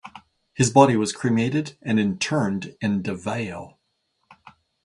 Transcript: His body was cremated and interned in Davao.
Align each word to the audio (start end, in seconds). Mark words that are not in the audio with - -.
His 0.55 0.71
body 0.71 0.95
was 0.97 1.13
cremated 1.13 1.77
and 1.83 1.99
interned 1.99 2.75
in 2.81 3.03
Davao. 3.03 3.77